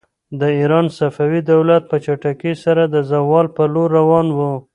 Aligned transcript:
د 0.39 0.41
ایران 0.59 0.85
صفوي 0.97 1.41
دولت 1.51 1.83
په 1.91 1.97
چټکۍ 2.05 2.53
سره 2.63 2.83
د 2.87 2.95
زوال 3.11 3.45
پر 3.55 3.67
لور 3.73 3.89
روان 3.99 4.27
و. 4.37 4.39